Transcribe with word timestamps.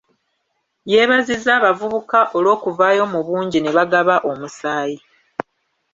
Yeebazizza 0.91 1.51
abavubuka 1.59 2.19
olwokuvaayo 2.37 3.03
mu 3.13 3.19
bungi 3.27 3.59
ne 3.61 3.71
bagaba 3.77 4.15
omusaayi. 4.29 4.97